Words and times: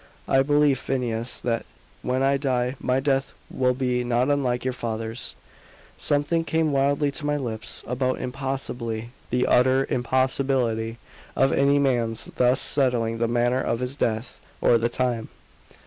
"I 0.27 0.41
believe, 0.41 0.79
Phineas, 0.79 1.39
that 1.41 1.63
when 2.01 2.23
I 2.23 2.35
die 2.35 2.75
my 2.79 2.99
death 2.99 3.33
will 3.51 3.75
be 3.75 4.03
not 4.03 4.31
unlike 4.31 4.65
your 4.65 4.73
father's." 4.73 5.35
Something 5.95 6.43
came 6.43 6.71
wildly 6.71 7.11
to 7.11 7.25
my 7.27 7.37
lips 7.37 7.83
about 7.85 8.19
"impossibility," 8.19 9.11
the 9.29 9.45
utter 9.45 9.85
impossibility, 9.91 10.97
of 11.35 11.51
any 11.53 11.77
man's 11.77 12.31
thus 12.37 12.59
settling 12.59 13.19
the 13.19 13.27
manner 13.27 13.61
of 13.61 13.79
his 13.79 13.95
death, 13.95 14.39
or 14.59 14.79
the 14.79 14.89
time. 14.89 15.29